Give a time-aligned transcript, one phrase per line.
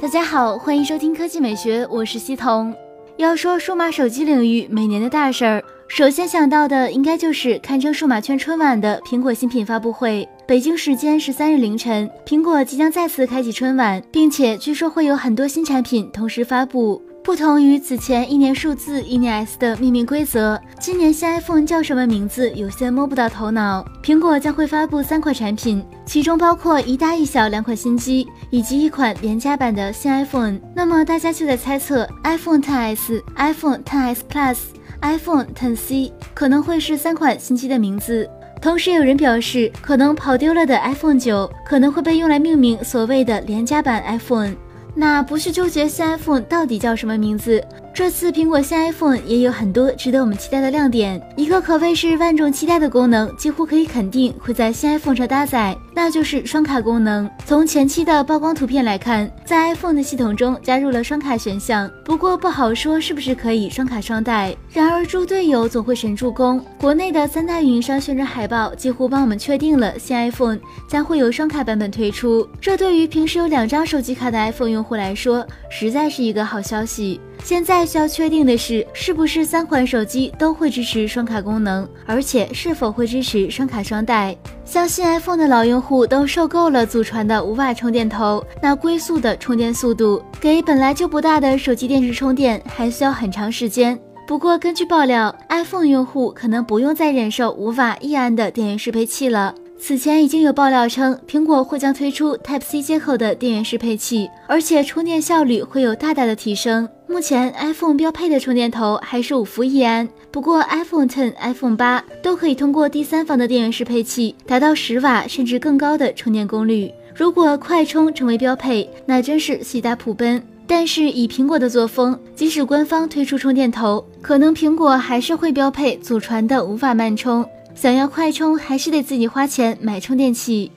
[0.00, 2.72] 大家好，欢迎收听科技美学，我是西彤。
[3.16, 10.26] 要说数码手机领域每年的大事儿，首先想到的应该就是堪称数码圈春晚的苹果新品发布会。
[10.46, 17.02] 北京时间十三日凌晨，苹果即将再次开启春晚，并且据说会有很多新产品同时发布。
[17.28, 23.84] 不同于此前一年数字一年 S 的命名规则，今年新 iPhone 叫什么名字有些摸不到头脑。
[24.02, 30.58] 苹果将会发布三款产品，其中包括一大一小两款新机，以及一款廉价版的新 iPhone。
[30.74, 34.58] 那么大家就在猜测，iPhone XS、iPhone XS Plus、
[35.02, 38.26] iPhone XC 可能会是三款新机的名字。
[38.62, 44.54] 同时有人表示，可能跑丢了的 iPhone 九可能会被用来命名所谓的廉价版 iPhone。
[45.00, 47.64] 那不去纠结 CF 到底叫什么名字。
[47.98, 57.28] 这次苹果新 iPhone 也有很多值得我们期待的亮点，一个可谓是万众期待的功能，几乎可以肯定会在新 iPhone 上搭载，那就是双卡功能。
[57.44, 64.54] 从前期的曝光图片来看，在 iPhone 的系统中加入了双卡选项，不过不好说是不是可以双卡双待。
[64.72, 77.20] 然而猪队友总会神助攻，国内的三大运营商宣传海报几乎帮我们确定了新 iPhone 将会有双卡版本推出，这对于平时有两张手机卡的 iPhone 用户来说，实在是一个好消息。
[77.44, 84.36] 现在需要确定的是，是不是三款手机都会支持双卡功能，而且是否会支持双卡双待。
[84.64, 93.98] 相信 iPhone 的老用户都受够了祖传的五瓦充电头，那龟速的充电速度，给本来就不大的手机电池充电还需要很长时间。
[94.26, 99.54] 不过根据爆料，iPhone 用户可能不用再忍受五瓦一安的电源适配器了。
[99.80, 106.86] 此前已经有爆料称，苹果或将推出 Type C 接口的电源适配器，而且充电效率会有大大的提升。
[107.10, 116.92] 目前 iPhone 标配的充电头还是五伏一安，不过 iPhone Ten、iPhone 八都可以通过第三方的电源适配器达到十瓦甚至更高的充电功率。
[117.16, 120.40] 如果快充成为标配，那真是喜大普奔。
[120.66, 127.42] 但是以苹果的作风，即使官方推出充电头，可能苹果还是会标配祖传的无法慢充。
[127.74, 130.70] 想要快充，还是得自己花钱买充电器。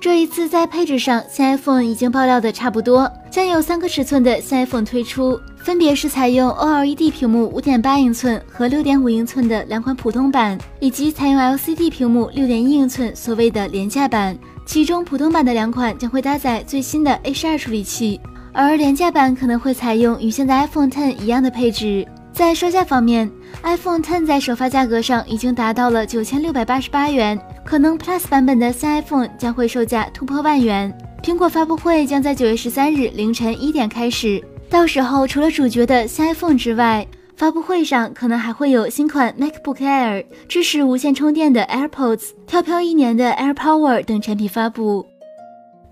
[0.00, 14.36] 这一次在配置上，新 iPhone 已经爆料的差不多，将有三个尺寸的新 iPhone 推出，分别是采用 OLED 屏幕5.8英寸和6.5英寸的两款普通版，以及采用 LCD 屏幕6.1英寸所谓的廉价版。
[14.66, 18.20] 其中普通版的两款将会搭载最新的 A12 处理器，
[18.52, 22.04] 而廉价版可能会采用与现在 iPhone X 一样的配置。
[22.32, 23.30] 在售价方面
[23.62, 30.92] ，iPhone X 在首发价格上已经达到了九千六百八十八元，可能 Plus 版本的新 iPhone 将会售价突破万元。
[31.28, 37.06] 苹果发布会将在九月十三日凌晨一点开始，到时候除了主角的新 iPhone 之外，
[37.36, 45.04] 发布会上可能还会有新款 MacBook Air、支持无线充电的 AirPods、跳票一年的 AirPower 等产品发布。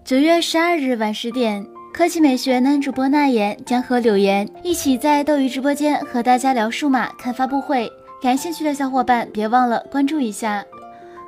[0.07, 1.67] 九月十二日晚十点。
[1.93, 7.93] 科技美学男主播纳言将和柳岩一起在斗鱼直播间和大家聊数码、看发布会。
[8.23, 10.65] 感兴趣的小伙伴别忘了关注一下，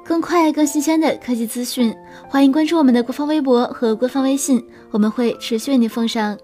[0.08, 1.94] 更快更新鲜的科技资讯，
[2.30, 6.34] 欢迎关注我们的官方微博和官方微信，我们会持续为您奉上。